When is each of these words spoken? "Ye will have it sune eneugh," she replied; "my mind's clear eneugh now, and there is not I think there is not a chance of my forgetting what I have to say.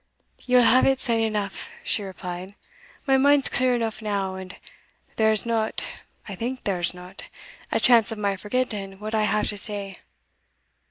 "Ye 0.47 0.55
will 0.55 0.63
have 0.63 0.87
it 0.87 0.99
sune 0.99 1.19
eneugh," 1.19 1.69
she 1.83 2.01
replied; 2.01 2.55
"my 3.05 3.17
mind's 3.17 3.49
clear 3.49 3.75
eneugh 3.75 4.01
now, 4.01 4.33
and 4.33 4.55
there 5.17 5.31
is 5.31 5.45
not 5.45 5.87
I 6.27 6.33
think 6.33 6.63
there 6.63 6.79
is 6.79 6.95
not 6.95 7.29
a 7.71 7.79
chance 7.79 8.11
of 8.11 8.17
my 8.17 8.35
forgetting 8.35 8.99
what 8.99 9.13
I 9.13 9.25
have 9.25 9.49
to 9.49 9.59
say. 9.59 9.97